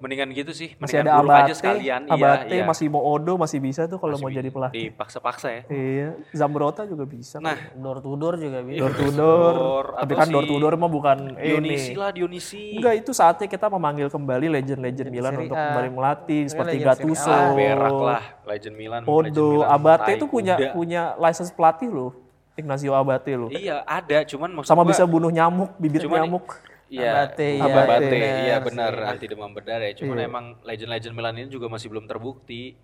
[0.01, 2.01] mendingan gitu sih, masih mendingan ada Abate aja sekalian.
[2.05, 2.65] Abate iya, iya.
[2.65, 5.61] masih mau Odo masih bisa tuh kalau mau jadi pelatih Dipaksa-paksa ya.
[5.67, 8.81] iya Zambrota juga bisa Nah, Door to door juga bisa.
[8.81, 12.09] door to door Door, tapi kan door si to door mah bukan Dionisi ini lah
[12.09, 12.63] Dionisi.
[12.73, 15.69] Enggak itu saatnya kita memanggil kembali legend-legend Milan untuk A.
[15.69, 19.01] kembali melatih seperti legend Gattuso, Ah, berak lah, legend Milan.
[19.01, 20.71] legend Odo, Milan, Abate itu punya kuda.
[20.71, 22.11] punya license pelatih loh.
[22.53, 23.47] Ignacio Abate loh.
[23.47, 26.51] Iya, ada, cuman maksud Sama gua- bisa bunuh nyamuk, bibit Cuman- nyamuk.
[26.91, 29.95] Iya, Abate, iya, iya, Abate, benar iya benar anti demam berdarah ya.
[29.95, 30.27] Cuman Iya.
[30.27, 32.75] emang legend-legend Milan ini juga masih belum terbukti.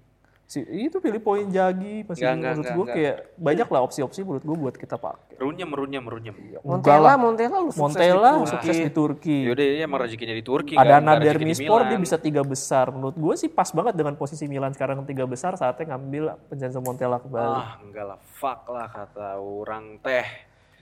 [0.47, 2.95] Si, itu Filippo Inzaghi masih Enggak, menurut enggak, gue enggak.
[2.95, 5.35] kayak banyak lah opsi-opsi menurut gue buat kita pakai.
[5.35, 6.31] Runyem, runyem, runyem.
[6.31, 7.13] Enggak Montella.
[7.19, 8.51] Montella lu sukses Montella di Turki.
[8.55, 9.37] sukses di Turki.
[9.43, 12.41] Yaudah dia emang rezekinya di Turki Ada kan, Nader rezeki di Mispor dia bisa tiga
[12.47, 12.95] besar.
[12.95, 17.19] Menurut gue sih pas banget dengan posisi Milan sekarang tiga besar saatnya ngambil Vincenzo Montella
[17.19, 17.43] kembali.
[17.59, 20.23] Ah, enggak lah, fuck lah kata orang teh.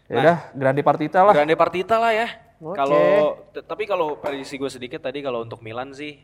[0.06, 1.34] ya udah, Grande Partita lah.
[1.34, 2.30] Grande partita lah ya.
[2.60, 6.15] Kalau tapi kalau prediksi gue sedikit tadi kalau untuk Milan sih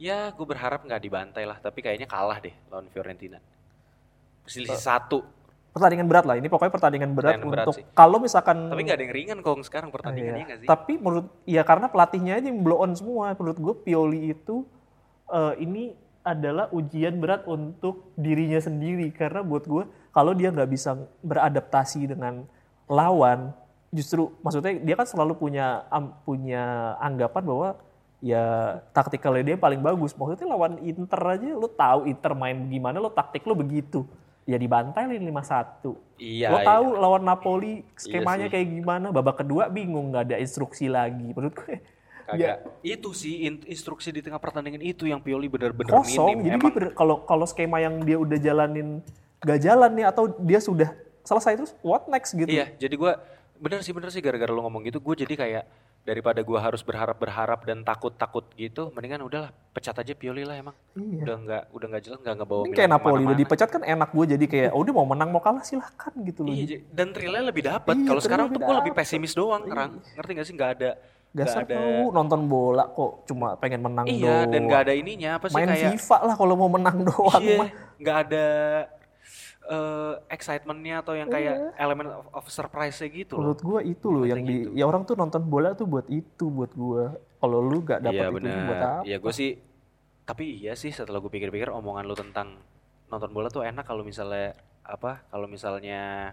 [0.00, 3.38] ya gue berharap nggak dibantai lah, tapi kayaknya kalah deh lawan Fiorentina.
[4.48, 5.20] Selisih satu.
[5.70, 6.34] pertandingan berat lah.
[6.34, 9.94] Ini pokoknya pertandingan berat Pertandingan untuk kalau misalkan Tapi nggak ada yang ringan kok sekarang
[9.94, 10.48] pertandingannya Iya.
[10.50, 10.66] nggak sih?
[10.66, 13.38] Tapi menurut ya karena pelatihnya aja yang blow on semua.
[13.38, 14.66] Menurut gue Pioli itu
[15.30, 15.94] eh, ini
[16.26, 22.44] adalah ujian berat untuk dirinya sendiri karena buat gue kalau dia nggak bisa beradaptasi dengan
[22.90, 23.54] lawan
[23.90, 26.62] justru maksudnya dia kan selalu punya am- punya
[26.96, 27.68] anggapan bahwa
[28.20, 28.44] ya
[28.90, 33.42] taktikalnya dia paling bagus maksudnya lawan Inter aja lu tahu Inter main gimana lo taktik
[33.42, 34.06] lo begitu
[34.44, 36.66] ya dibantai 5-1 Iya, lo iya.
[36.66, 38.52] tahu lawan Napoli skemanya sih.
[38.52, 41.80] kayak gimana babak kedua bingung nggak ada instruksi lagi menurut gue ya
[42.22, 42.56] Kagak.
[42.80, 46.46] Itu sih in- instruksi di tengah pertandingan itu yang Pioli bener-bener kosong minim.
[46.46, 49.02] jadi Emang bener- kalau kalau skema yang dia udah jalanin
[49.40, 53.18] gak jalan nih atau dia sudah selesai terus what next gitu Iya, jadi gua
[53.60, 55.64] bener sih bener sih gara-gara lu ngomong gitu, gue jadi kayak
[56.00, 60.72] daripada gua harus berharap-berharap dan takut-takut gitu, mendingan udahlah pecat aja Pioli lah emang.
[60.96, 61.28] Iya.
[61.28, 64.24] Udah nggak udah nggak jelas nggak ngebawa Ini kayak Napoli udah dipecat kan enak gue
[64.32, 67.68] jadi kayak oh dia mau menang mau kalah silahkan gitu loh Iya, dan thrillnya lebih
[67.68, 67.94] dapat.
[67.94, 70.00] Iya, Kalau sekarang tuh gue lebih pesimis doang, Rang.
[70.16, 70.54] Ngerti gak sih?
[70.56, 70.90] Nggak ada
[71.30, 75.30] Gak nggak ada nonton bola kok cuma pengen menang Iya, doang dan nggak ada ininya
[75.38, 77.70] apa sih main kayak FIFA lah kalau mau menang doang Iya, mah
[78.02, 78.46] nggak ada
[79.62, 83.52] eh, excitementnya atau yang kayak elemen of, of surprise-nya gitu loh.
[83.52, 86.72] menurut gue itu loh yang di ya orang tuh nonton bola tuh buat itu buat
[86.72, 87.02] gue
[87.38, 88.66] kalau lu gak dapet Iya itu benar.
[88.66, 89.50] buat apa Iya gue sih,
[90.24, 92.60] tapi iya sih setelah gue pikir-pikir omongan lu tentang
[93.08, 95.24] nonton bola tuh enak kalau misalnya apa?
[95.26, 96.30] Kalau misalnya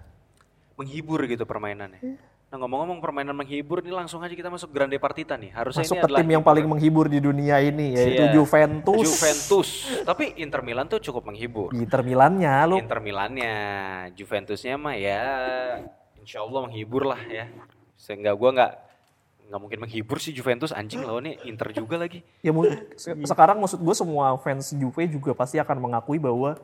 [0.76, 2.02] menghibur gitu permainannya.
[2.04, 2.20] Iya.
[2.48, 5.52] Nah ngomong-ngomong permainan menghibur nih langsung aja kita masuk Grande Partita nih.
[5.52, 8.32] Harusnya masuk ini ke adalah tim yang paling menghibur di dunia ini yaitu Iya.
[8.32, 9.70] Juventus Juventus.
[10.02, 11.76] Tapi Inter Milan tuh cukup menghibur.
[11.76, 13.54] Inter Milannya lu Inter Milannya,
[14.14, 15.24] Juventusnya mah ya
[16.16, 17.52] insya Allah menghibur lah ya.
[17.94, 18.72] Sehingga gua nggak
[19.48, 22.24] nggak mungkin menghibur sih Juventus anjing lawannya Inter juga lagi.
[22.40, 26.56] ya mu- se- sekarang maksud gue semua fans Juve juga pasti akan mengakui bahwa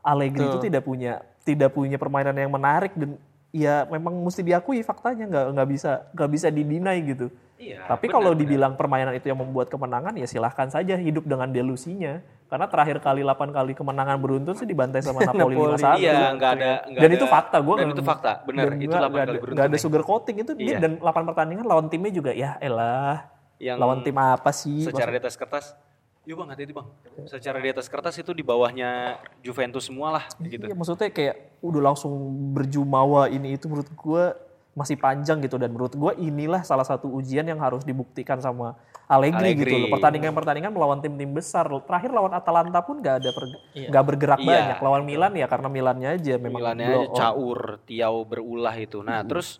[0.00, 3.14] Allegri itu tidak punya tidak punya permainan yang menarik dan
[3.52, 7.28] ya memang mesti diakui faktanya nggak nggak bisa nggak bisa didinai gitu.
[7.62, 7.86] Iya.
[7.86, 12.18] Tapi kalau dibilang permainan itu yang membuat kemenangan ya silahkan saja hidup dengan delusinya.
[12.50, 15.96] Karena terakhir kali 8 kali kemenangan beruntun sih dibantai sama Napoli 5-1.
[15.96, 18.66] Iya, ada Dan ada- itu fakta gue Dan itu fakta, benar.
[18.76, 19.56] Itu 8 kali beruntun.
[19.56, 19.80] Gak ada ya.
[19.80, 20.78] sugar coating itu dia Iya.
[20.82, 23.30] dan 8 pertandingan lawan timnya juga ya elah.
[23.62, 24.82] Yang lawan tim apa sih?
[24.82, 25.72] secara di atas kertas
[26.22, 26.86] Yuk bang, hati-hati bang.
[27.26, 30.70] Secara di atas kertas itu di bawahnya Juventus semua lah gitu.
[30.70, 32.14] Iya, maksudnya kayak udah langsung
[32.54, 34.24] berjumawa ini itu menurut gue
[34.72, 38.78] masih panjang gitu dan menurut gue inilah salah satu ujian yang harus dibuktikan sama
[39.10, 39.68] Allegri, Allegri.
[39.68, 39.90] gitu loh.
[39.92, 41.66] Pertandingan-pertandingan melawan tim-tim besar.
[41.84, 44.48] Terakhir lawan Atalanta pun gak ada per- nggak bergerak Iya.
[44.48, 44.78] banyak.
[44.78, 49.02] Lawan Milan ya karena Milannya aja memang Milannya aja caur, tiau berulah itu.
[49.02, 49.58] Nah terus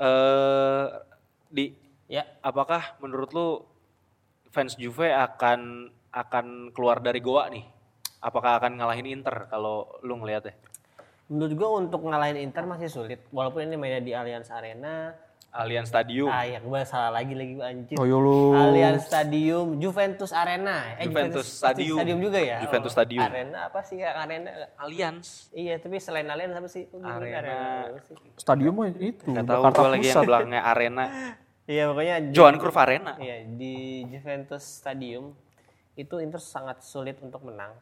[0.00, 0.86] eh
[1.52, 1.66] di
[2.08, 3.48] Ya, apakah menurut lu
[4.48, 7.64] fans Juve akan akan keluar dari Goa nih?
[8.18, 10.58] Apakah akan ngalahin Inter kalau lu ngelihatnya?
[11.28, 13.20] menurut gua untuk ngalahin Inter masih sulit.
[13.28, 15.12] Walaupun ini mainnya di Allianz Arena.
[15.48, 16.28] Allianz Stadium.
[16.28, 17.96] Ah ya, gua salah lagi lagi gua anjir.
[17.96, 18.52] Oh, lu.
[18.52, 20.96] Allianz Stadium, Juventus Arena.
[20.96, 21.96] Eh, Juventus pasti Stadium.
[22.00, 22.58] Stadium juga ya?
[22.64, 23.24] Juventus Oh, Stadium.
[23.24, 24.16] Arena apa sih ya?
[24.16, 24.50] Arena.
[24.80, 25.52] Allianz.
[25.52, 26.84] Iya, tapi selain Allianz apa sih?
[27.00, 27.92] Arena.
[28.08, 28.16] sih?
[28.36, 31.04] Stadium mah itu Gak tahu Jakarta gue lagi yang belakangnya Arena.
[31.68, 33.12] Iya, pokoknya Johan Cruyff Arena.
[33.20, 33.74] Iya, di
[34.08, 35.36] Juventus Stadium
[35.98, 37.74] itu Inter sangat sulit untuk menang.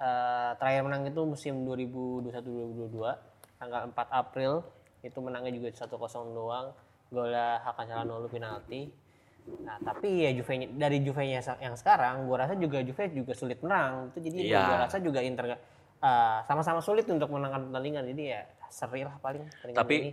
[0.00, 3.16] Eh, terakhir menang itu musim 2021-2022
[3.56, 4.64] tanggal 4 April
[5.00, 5.96] itu menangnya juga 1-0
[6.32, 6.72] doang.
[7.10, 8.86] Golnya Hakan Calhanoglu penalti.
[9.66, 14.14] Nah, tapi ya Juve dari Juve yang sekarang gua rasa juga Juve juga sulit menang.
[14.14, 14.60] Itu jadi Iya.
[14.62, 15.56] gua rasa juga Inter
[16.00, 18.04] eh, sama-sama sulit untuk menangkan pertandingan.
[18.08, 20.10] Jadi ya seri lah paling pertandingan Tapi- ini.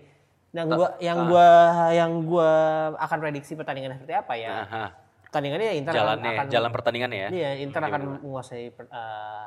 [0.52, 1.48] Yang gua yang gua
[1.94, 2.52] yang gua
[2.98, 4.52] akan prediksi pertandingan seperti apa ya?
[4.64, 4.86] Aha.
[5.28, 7.30] Pertandingannya ya Inter akan- Jalannya, akan jalan pertandingannya ya.
[7.30, 9.46] Iya, Inter akan menguasai per- eh,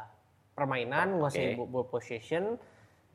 [0.52, 1.64] permainan, menguasai Oke.
[1.64, 2.60] ball- possession.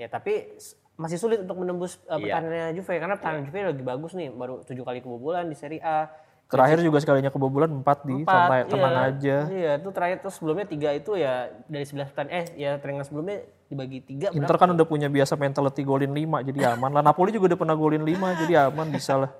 [0.01, 0.57] Ya, tapi
[0.97, 4.81] masih sulit untuk menembus uh, pertahanannya Juve karena pertahanan Juve lagi bagus nih, baru tujuh
[4.81, 6.09] kali kebobolan di Serie A.
[6.45, 8.69] Terakhir juga sekalinya kebobolan 4 di Empat, santai iya.
[8.69, 9.37] tenang aja.
[9.49, 11.33] Iya, itu terakhir terus sebelumnya tiga itu ya
[11.65, 14.37] dari 11 pertandingan eh ya pertandingan sebelumnya dibagi tiga berapa?
[14.39, 17.01] Inter kan udah punya biasa mentality golin 5 jadi aman lah.
[17.01, 19.31] Napoli juga udah pernah golin 5 jadi aman bisa lah.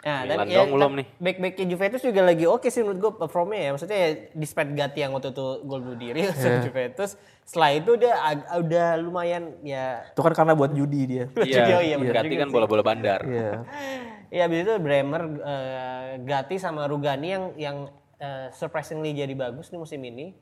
[0.00, 1.06] Nah, Milan doang belum nih.
[1.18, 3.70] Back-backnya Juventus juga lagi oke sih menurut gue performnya ya.
[3.74, 6.32] Maksudnya ya, despite Gatti yang waktu itu gol bunuh diri Iya.
[6.32, 7.10] sama Juventus,
[7.42, 11.24] setelah itu dia ag- udah lumayan ya Itu kan karena buat judi dia.
[11.36, 12.54] Iya, iya, bener Ganti juga kan sih.
[12.54, 13.20] bola-bola bandar.
[13.26, 13.50] Iya.
[14.32, 17.76] Iya, abis itu Bremer, eh, Gatti sama Rugani yang yang
[18.18, 20.34] eh, surprisingly jadi bagus nih musim ini.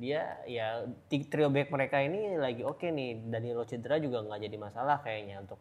[0.00, 3.30] Dia ya trio back mereka ini lagi oke nih.
[3.30, 5.60] Danilo cedera juga nggak jadi masalah kayaknya untuk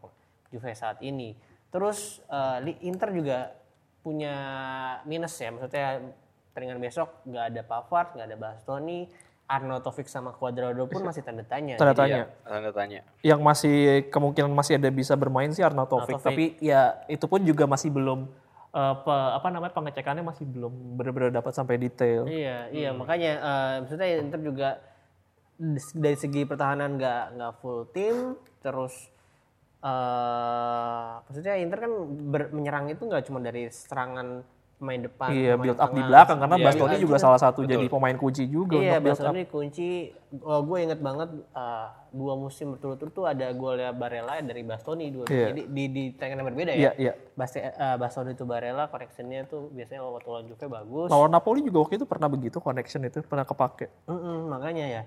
[0.49, 1.37] Juve saat ini.
[1.69, 2.21] Terus
[2.65, 3.53] Li- Inter juga
[4.01, 4.33] punya
[5.05, 6.01] minus ya, maksudnya
[6.55, 9.05] pertandingan besok nggak ada Pavard, nggak ada Bastoni,
[9.49, 11.73] Arnautovic sama Cuadrado pun masih tanda tanya.
[11.73, 12.29] Tanda tanya.
[12.29, 12.99] Iya, tanda tanya.
[13.25, 13.75] Yang masih
[14.13, 16.29] kemungkinan masih ada bisa bermain sih Arnautovic, Arnautovic.
[16.29, 18.29] tapi ya itu pun juga masih belum
[18.69, 22.29] pe- apa namanya pengecekannya masih belum benar-benar dapat sampai detail.
[22.29, 24.69] Iya, iya makanya eh, maksudnya Inter juga
[25.97, 29.09] dari segi pertahanan nggak nggak full tim, terus
[29.79, 31.91] eh maksudnya Inter kan
[32.29, 34.45] ber- menyerang itu nggak cuma dari serangan
[34.79, 37.21] pemain depan, Iya, pemain build up di belakang karena Iya, Bastoni iya, juga iya.
[37.21, 39.19] salah satu jadi pemain kunci juga Iya, untuk build up.
[39.19, 39.89] Bastoni kunci.
[40.39, 45.27] Oh, gue inget banget eh, dua musim berturut-turut tuh ada golnya Barella dari Bastoni dua.
[45.27, 45.51] Iya.
[45.51, 47.11] Jadi di di tangan yang berbeda Iya, ya.
[47.11, 47.13] iya.
[47.35, 51.07] Basti, eh, Bastoni itu Barella, connectionnya tuh biasanya waktu lawan Juve bagus.
[51.11, 53.91] Lawan Napoli juga waktu itu pernah begitu connection itu pernah kepake.
[54.07, 55.03] Mm-mm, makanya ya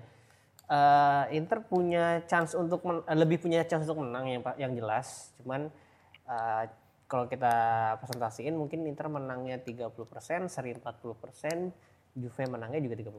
[0.63, 5.67] eh, Inter punya chance untuk men- lebih punya chance untuk menang yang yang jelas cuman
[6.23, 6.63] eh,
[7.13, 7.53] kalau kita
[7.95, 9.85] presentasiin mungkin Inter menangnya 30%
[10.47, 13.09] seri 40% Juve menangnya juga 30%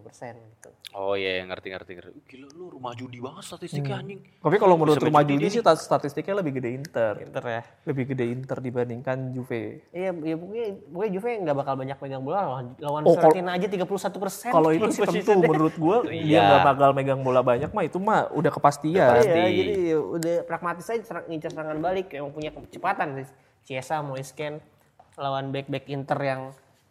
[0.53, 2.19] gitu Oh iya, ngerti ngerti ngerti.
[2.25, 4.23] Gila lu rumah judi banget statistiknya anjing.
[4.39, 7.19] Tapi kalau menurut Bisa rumah judi judi sih tat- statistiknya lebih gede Inter.
[7.21, 9.83] Inter ya Lebih gede Inter dibandingkan Juve.
[9.91, 13.67] iya ya, pokoknya, pokoknya Juve nggak bakal banyak pegang bola lawan, lawan Oh, Fiorentina aja
[13.67, 16.43] 31% Kalau itu sih tentu menurut gue dia Iya.
[16.45, 19.11] nggak bakal megang bola banyak mah itu mah udah kepastian.
[19.13, 19.35] pasti.
[19.35, 23.29] Iya, jadi ya udah pragmatis aja serang, ngincar serangan balik yang punya kecepatan sih.
[23.65, 24.61] Ciesa, Moisken
[25.17, 26.43] lawan back-back Inter yang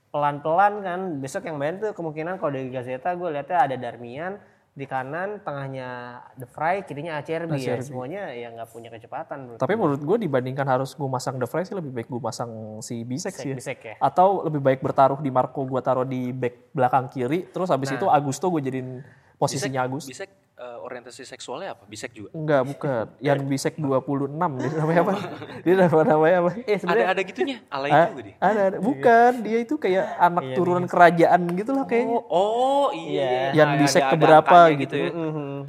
[0.10, 1.00] pelan-pelan kan.
[1.22, 4.38] Besok yang main tuh kemungkinan kalau dari Gazeta gue lihatnya ada Darmian
[4.74, 7.78] di kanan, tengahnya De Vrij, kirinya Acerbi ya.
[7.78, 9.46] Semuanya ya nggak punya kecepatan.
[9.46, 12.82] menurut Tapi menurut gue dibandingkan harus gue masang The Vrij sih lebih baik gue masang
[12.82, 13.54] si Bisek sih.
[13.54, 13.58] ya.
[13.58, 13.96] Bisek ya.
[14.02, 18.02] Atau lebih baik bertaruh di Marco gue taruh di back belakang kiri, terus habis Nah.
[18.02, 19.06] itu Agusto gue jadiin
[19.38, 20.10] posisinya Agus.
[20.10, 21.84] Bisek eh, orientasi seksualnya apa?
[21.86, 22.30] Bisek juga.
[22.32, 23.06] Enggak, bukan.
[23.28, 25.14] Yang Bisek 26 dia namanya apa?
[25.66, 26.52] Dia nama namanya apa?
[26.56, 27.58] Eh Ada sebenarnya ada gitunya.
[27.68, 28.36] Alay Ah, juga dia.
[28.40, 28.78] ada, ada.
[28.80, 32.16] Bukan, dia itu kayak anak turunan kerajaan gitu lah kayaknya.
[32.16, 33.52] Oh, oh iya.
[33.52, 34.96] Yang Ada- bisek ada keberapa angkanya gitu.
[34.96, 35.10] ya.
[35.12, 35.60] Mhm.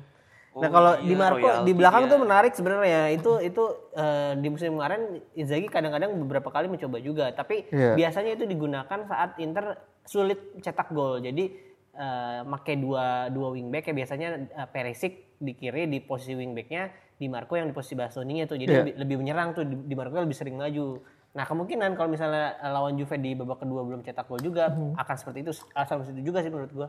[0.54, 2.10] Oh, nah kalau iya, di Marco di belakang ya.
[2.14, 5.02] tuh menarik sebenarnya itu itu eh, di musim kemarin
[5.34, 7.98] Inzaghi kadang-kadang beberapa kali mencoba juga tapi Iya.
[7.98, 9.74] biasanya itu digunakan saat Inter
[10.06, 11.50] sulit cetak gol jadi
[11.94, 17.26] eh make dua dua wingback ya biasanya eh, Perisic di kiri di posisi wingbacknya di
[17.26, 18.80] Marco yang di posisi Bastoninya tuh jadi Iya.
[18.80, 20.98] lebih, lebih menyerang tuh di, di Marco lebih sering maju
[21.30, 24.94] nah kemungkinan kalau misalnya eh, lawan Juve di babak kedua belum cetak gol juga Hmm.
[24.94, 26.88] akan seperti itu akan seperti itu juga sih menurut gua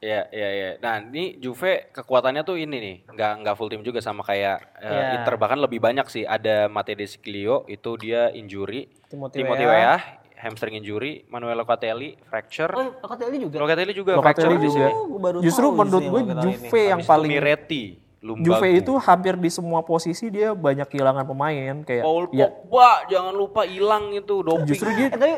[0.00, 0.70] Iya, iya, iya.
[0.78, 4.84] Nah, ini Juve kekuatannya tuh ini nih, nggak nggak full tim juga sama kayak eh,
[4.84, 5.16] Iya.
[5.16, 6.28] Inter bahkan lebih banyak sih.
[6.28, 9.96] Ada Mate De Sciglio itu dia injury, Timothy Weah.
[10.44, 14.84] Hamstring injury, Manuel Locatelli fracture, oh Locatelli juga Locatelli juga Locatelli fracture di juga.
[14.84, 14.92] sini.
[14.92, 16.20] Oh, Justru menurut gue.
[16.44, 17.84] Juve yang paling Miretti,
[18.24, 18.56] Lumbago.
[18.56, 23.34] Juve itu hampir di semua posisi dia banyak kehilangan pemain kayak Paul ya Pogba, jangan
[23.36, 24.64] lupa hilang itu doping.
[24.64, 25.32] justru dia Eh tapi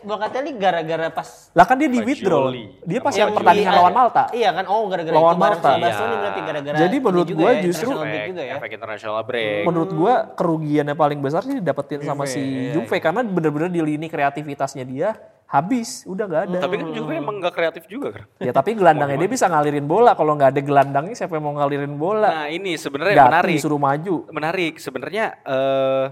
[0.00, 2.46] Locatelli gara-gara pas lah kan dia di withdraw.
[2.86, 4.24] Dia pas yang pertandingan di- lawan Malta.
[4.30, 5.70] Iya kan, oh gara-gara Lawan itu Malta.
[5.74, 6.16] Bastoni Iya.
[6.16, 8.54] berarti gara-gara Jadi menurut gua ya, justru- efek, juga ya.
[8.54, 9.62] efek international break.
[9.66, 14.86] Menurut gua kerugiannya paling besar sih didapetin sama si Juve karena bener-bener di lini kreativitasnya
[14.86, 16.58] dia habis, udah nggak ada.
[16.60, 18.24] Tapi kan Juve emang nggak kreatif juga kan.
[18.36, 20.12] Ya tapi gelandangnya dia bisa ngalirin bola.
[20.12, 22.28] Kalau nggak ada gelandangnya siapa yang mau ngalirin bola?
[22.28, 23.56] Nah ini sebenarnya menarik.
[23.56, 24.14] disuruh maju.
[24.28, 25.24] Menarik sebenarnya.
[25.42, 26.06] eh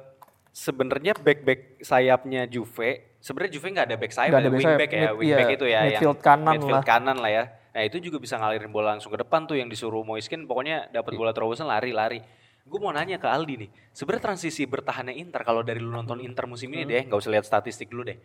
[0.50, 3.20] sebenarnya back back sayapnya Juve.
[3.20, 4.96] Sebenarnya Juve nggak ada back sayap, Nggak ada ya, back wingback sayap.
[4.96, 6.84] ya, Mid- wingback iya, itu ya, midfield kanan midfield lah.
[6.86, 7.44] kanan lah ya.
[7.76, 10.48] Nah itu juga bisa ngalirin bola langsung ke depan tuh yang disuruh Moiskin.
[10.48, 12.24] Pokoknya dapat bola terobosan lari-lari.
[12.66, 16.50] Gue mau nanya ke Aldi nih, sebenarnya transisi bertahannya Inter kalau dari lu nonton Inter
[16.50, 16.90] musim ini Hmm.
[16.90, 18.18] deh, nggak usah lihat statistik dulu deh.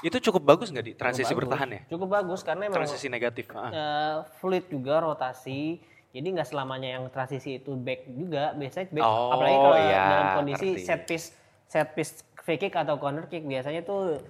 [0.00, 1.92] Itu cukup bagus nggak di transisi bertahannya?
[1.92, 3.52] Cukup bagus karena emang Transisi negatif.
[3.52, 5.76] eh, fluid juga rotasi.
[6.08, 10.26] Jadi nggak selamanya yang transisi itu back juga, biasanya back Oh, apalagi kalau iya, dalam
[10.34, 10.84] kondisi ngerti.
[10.84, 11.26] set piece
[11.68, 14.20] set piece free kick atau corner kick biasanya tuh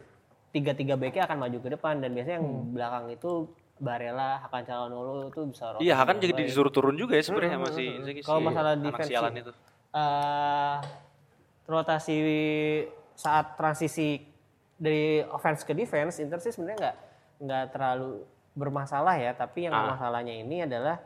[0.51, 2.71] tiga-tiga backnya akan maju ke depan dan biasanya yang Hmm.
[2.71, 3.31] belakang itu
[3.83, 5.83] Barella, Hakan Calhanoglu itu bisa rotasi.
[5.83, 6.47] Iya, Hakan jadi baik.
[6.47, 9.53] disuruh turun juga ya sebenarnya sama si Inzaghi, Kalau si masalah defense sialan itu.
[9.93, 10.77] eh,
[11.65, 12.17] rotasi
[13.13, 14.23] saat transisi
[14.75, 16.97] dari offense ke defense Inter sih sebenarnya nggak
[17.41, 19.93] nggak terlalu bermasalah ya tapi yang Ah.
[19.93, 20.97] masalahnya ini adalah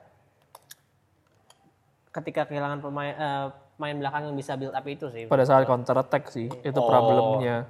[2.11, 5.97] ketika kehilangan pemain eh, main belakang yang bisa build up itu sih Pada saat counter
[5.97, 6.87] attack sih itu Oh.
[6.87, 7.69] problemnya.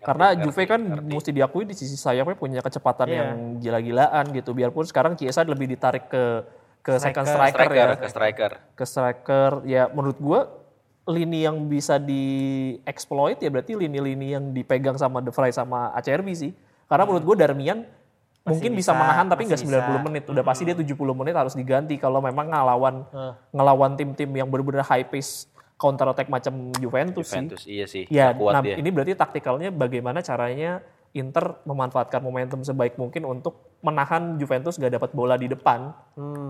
[0.00, 3.16] Karena Juve kan mesti diakui di sisi sayapnya punya kecepatan Iya.
[3.20, 4.50] yang gila-gilaan gitu.
[4.50, 6.24] Biarpun sekarang Chiesa lebih ditarik ke
[6.80, 7.94] ke second striker, Striker, ya.
[7.94, 8.50] ke striker.
[8.72, 10.40] Ke striker ya menurut gua
[11.04, 16.52] lini yang bisa dieksploit ya berarti lini-lini yang dipegang sama De Vrij sama Acerbi sih.
[16.86, 17.84] Karena menurut gua Darmian
[18.40, 20.00] mungkin bisa, bisa, menahan tapi nggak masih 90 bisa.
[20.02, 20.22] menit.
[20.26, 23.32] Udah pasti dia 70 menit harus diganti kalau memang ngelawan Eh.
[23.52, 25.44] ngelawan tim-tim yang benar-benar high pace
[25.80, 27.40] counter attack macam Juventus, sih.
[27.40, 28.04] Juventus, iya sih.
[28.12, 28.76] Ya, kuat nah dia.
[28.76, 35.10] ini berarti taktikalnya bagaimana caranya Inter memanfaatkan momentum sebaik mungkin untuk menahan Juventus gak dapat
[35.10, 35.90] bola di depan.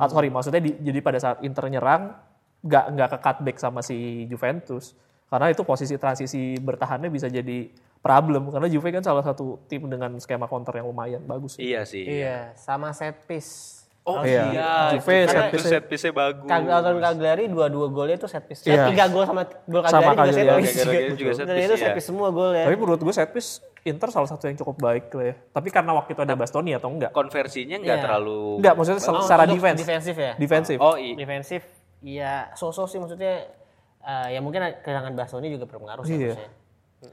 [0.02, 2.12] Atau sorry, maksudnya di- jadi pada saat Inter nyerang
[2.60, 4.92] nggak nggak ke cutback sama si Juventus.
[5.30, 10.16] Karena itu posisi transisi bertahannya bisa jadi problem karena Juve kan salah satu tim dengan
[10.20, 11.56] skema counter yang lumayan bagus.
[11.56, 12.04] Iya sih.
[12.04, 13.79] Iya, sama set piece.
[14.02, 14.44] Oh Iya.
[14.48, 16.48] iya, Juve itu set kan piece-nya- set piece-nya bagus.
[16.48, 18.64] Kaglaton Cagliari dua-dua golnya itu set piece.
[18.64, 18.72] Iya.
[18.80, 20.80] Eh, tiga gol sama gol Sama Cagliari juga set piece.
[20.80, 21.76] Cagliari juga set piece, itu iya.
[21.78, 22.64] set piece semua gol ya.
[22.64, 25.34] Tapi menurut gue set piece Inter salah satu yang cukup baik lah ya.
[25.50, 27.12] Tapi karena waktu itu ada Bastoni atau enggak?
[27.12, 28.02] Konversinya nggak Iya.
[28.02, 28.40] terlalu.
[28.56, 29.78] Enggak, maksudnya Oh, secara defense.
[29.78, 30.32] Defensif ya.
[30.34, 30.76] Defensif.
[30.78, 31.14] Oh iya.
[31.14, 31.62] Defensif,
[32.00, 33.52] iya so-so sih maksudnya.
[34.00, 36.40] eh, ya mungkin kehilangan Bastoni juga berpengaruh sih Iya.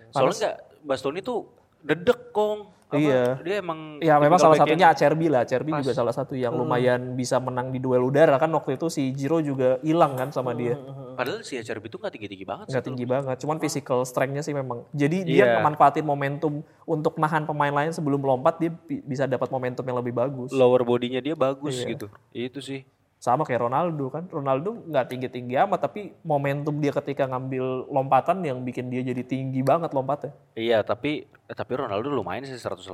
[0.09, 2.76] Soalnya nggak Bastoni tuh dedek kong.
[2.87, 3.23] Apa, Iya.
[3.43, 3.99] Dia emang.
[3.99, 5.43] Ya memang salah satunya Acerbi lah.
[5.43, 9.11] Acerbi juga salah satu yang lumayan bisa menang di duel udara kan waktu itu si
[9.11, 10.79] Jiro juga hilang kan sama dia.
[11.13, 12.65] Padahal si Acerbi itu nggak tinggi tinggi banget.
[12.67, 12.87] Nggak sih.
[12.87, 14.87] tinggi banget, cuman physical strength-nya sih memang.
[14.91, 15.59] Jadi Iya.
[15.59, 19.97] dia manfaatin momentum untuk nahan pemain lain sebelum lompat dia bi- bisa dapat momentum yang
[19.97, 20.49] lebih bagus.
[20.49, 21.87] Lower bodinya dia bagus Iya.
[21.91, 22.07] gitu.
[22.31, 22.87] Itu sih.
[23.17, 24.29] Sama kayak Ronaldo kan.
[24.29, 29.65] Ronaldo nggak tinggi-tinggi amat tapi momentum dia ketika ngambil lompatan yang bikin dia jadi tinggi
[29.65, 30.33] banget lompatnya.
[30.53, 32.87] Iya tapi eh, tapi Ronaldo lumayan sih 185.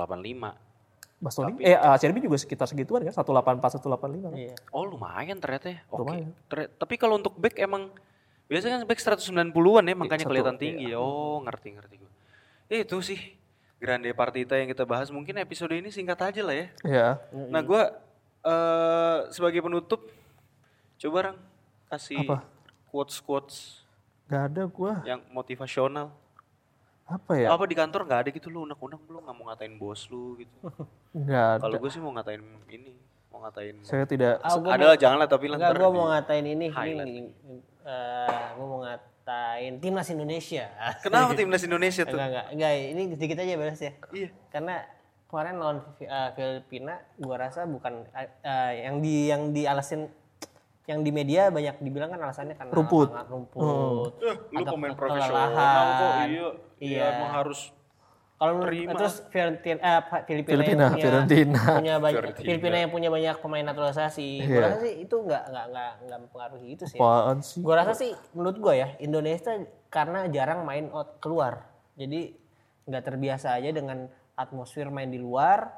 [1.24, 4.32] Bastoni, eh Acerbi juga sekitar segituan kan, 184 185 kan.
[4.36, 4.54] Iya.
[4.72, 5.78] Oh lumayan ternyata ya.
[5.88, 6.04] Oke.
[6.04, 6.28] Lumayan.
[6.52, 7.88] Ter- tapi kalau untuk back emang
[8.44, 10.60] biasanya kan back 190-an ya makanya satu, kelihatan iya.
[10.60, 10.86] tinggi.
[10.96, 12.12] Oh ngerti ngerti gue.
[12.68, 13.20] Itu sih
[13.80, 16.66] Grande Partita yang kita bahas mungkin episode ini singkat aja lah ya.
[16.84, 17.08] Ya.
[17.32, 17.82] Nah gue
[18.44, 20.04] eh sebagai penutup
[20.96, 21.38] coba Rang
[21.86, 22.44] kasih Apa?
[22.86, 23.56] quotes quotes
[24.24, 25.04] Gak ada gua.
[25.04, 26.08] yang motivasional.
[27.04, 27.48] Apa ya?
[27.50, 30.56] Apa di kantor nggak ada gitu lu unek-unek lu nggak mau ngatain bos lu gitu.
[31.14, 31.60] Nggak ada.
[31.60, 32.96] Kalau gue sih mau ngatain ini,
[33.28, 33.76] mau ngatain.
[33.84, 37.04] Saya tidak Ah, ada lah jangan lah tapi lah Enggak, gue mau ngatain ini, highlight.
[37.06, 37.20] ini
[37.84, 40.64] eh gue mau ngatain timnas Indonesia.
[40.98, 42.16] Kenapa timnas Indonesia tuh?
[42.16, 43.92] enggak, enggak, enggak, ini sedikit aja beres ya.
[44.10, 44.28] Iya.
[44.48, 44.74] Karena
[45.34, 50.06] kemarin lawan eh, Filipina, gua rasa bukan eh, yang di yang dialasin
[50.86, 53.10] yang di media banyak dibilang kan alasannya karena Rumput.
[53.10, 54.12] lapangan rumput.
[54.22, 56.46] Eh, lu pemain profesional kok iya.
[56.78, 57.04] Iya.
[57.18, 57.74] emang harus
[58.34, 61.62] Kalau terus Fiorentina, eh, Filipina, Filipina, yang punya, Fiorentina.
[61.80, 62.44] punya banyak Fiorentina.
[62.44, 64.28] Filipina yang punya banyak pemain naturalisasi.
[64.44, 64.62] Gua Iya.
[64.68, 66.98] rasa sih itu nggak nggak nggak nggak mempengaruhi itu sih.
[67.00, 67.58] apaan sih?
[67.64, 69.50] Gue rasa sih menurut gue ya Indonesia
[69.88, 71.64] karena jarang main out keluar,
[71.98, 72.34] jadi
[72.84, 75.70] nggak terbiasa aja dengan atmosfer main di luar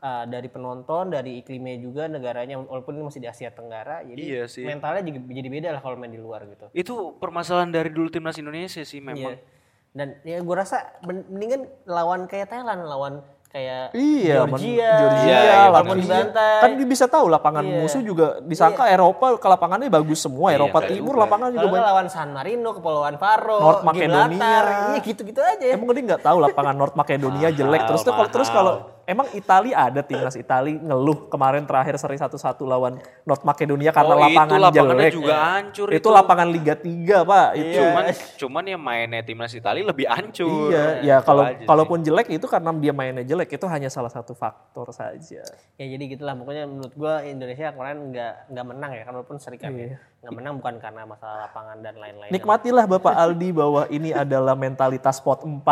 [0.00, 4.42] uh, dari penonton, dari iklimnya juga negaranya walaupun ini masih di Asia Tenggara, jadi Iya
[4.48, 4.64] sih.
[4.64, 6.66] mentalnya juga jadi beda lah kalau main di luar gitu.
[6.72, 9.36] itu permasalahan dari dulu timnas Indonesia sih memang.
[9.36, 9.56] Iya.
[9.96, 15.58] Dan ya gue rasa mendingan lawan kayak Thailand, lawan kayak Iya, Georgia, Georgia, Iya, iya,
[15.66, 16.04] walaupun benar.
[16.04, 16.60] dibantai.
[16.60, 17.76] Kan dia bisa tahu lapangan Iya.
[17.80, 20.52] musuh juga disangka Eropa ke lapangannya bagus semua.
[20.52, 21.22] Iya, Eropa Timur juga.
[21.24, 21.86] lapangan juga banyak.
[21.88, 24.28] lawan San Marino, Kepulauan Faro, North Macedonia.
[24.28, 25.64] Gibraltar, iya gitu-gitu aja.
[25.64, 27.82] Emang dia nggak tahu lapangan North Makedonia jelek.
[27.84, 28.74] Terus tuh kalau terus kalau
[29.08, 32.36] emang Italia ada timnas Italia ngeluh kemarin terakhir seri 1-1
[32.68, 35.12] lawan North Makedonia karena Oh, itu lapangan lapangannya jelek.
[35.16, 36.08] juga hancur itu, itu.
[36.12, 37.48] lapangan Liga 3, Pak.
[37.56, 38.04] Itu Cuman
[38.36, 40.68] cuman yang mainnya timnas Italia lebih hancur.
[40.68, 41.64] Iya, ya kalau sih.
[41.64, 45.40] kalaupun jelek itu karena dia mainnya jelek itu hanya salah satu faktor saja.
[45.80, 49.56] Ya jadi gitulah pokoknya menurut gua Indonesia kemarin nggak nggak menang ya kan walaupun seri
[49.56, 49.96] kan ya.
[50.18, 52.34] Nggak menang bukan karena masalah lapangan dan lain-lain.
[52.34, 55.62] Nikmatilah Bapak Aldi bahwa ini adalah mentalitas pot 4.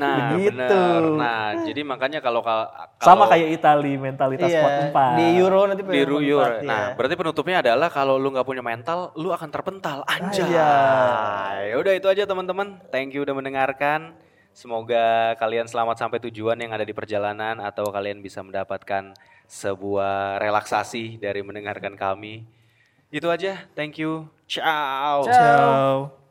[0.00, 0.48] Nah, begitu.
[0.56, 1.02] bener.
[1.20, 5.20] Nah, jadi makanya kalau kal- Sama kalau kayak Italia mentalitas Iya, pot 4.
[5.20, 6.18] di Euro nanti di pengen Euro.
[6.40, 6.96] empat, Nah, ya.
[6.96, 10.08] berarti penutupnya adalah kalau lu nggak punya mental, lu akan terpental.
[10.08, 10.40] Anjay.
[10.40, 11.60] Anjay.
[11.68, 12.80] Ya udah itu aja teman-teman.
[12.88, 14.16] Thank you udah mendengarkan.
[14.52, 19.12] Semoga kalian selamat sampai tujuan yang ada di perjalanan atau kalian bisa mendapatkan
[19.44, 22.44] sebuah relaksasi dari mendengarkan kami.
[23.12, 23.68] Itu aja.
[23.76, 24.26] Thank you.
[24.48, 25.28] Ciao.
[25.28, 26.21] Ciao.